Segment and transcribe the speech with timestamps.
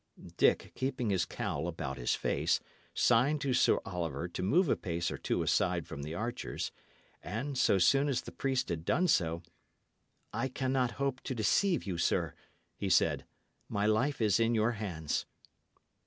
[0.35, 2.59] Dick, keeping his cowl about his face,
[2.95, 6.71] signed to Sir Oliver to move a pace or two aside from the archers;
[7.21, 9.43] and, so soon as the priest had done so,
[10.33, 12.33] "I cannot hope to deceive you, sir,"
[12.75, 13.27] he said.
[13.69, 15.27] "My life is in your hands."